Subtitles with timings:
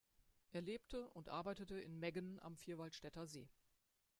[0.49, 3.47] Er lebte und arbeitete in Meggen am Vierwaldstättersee.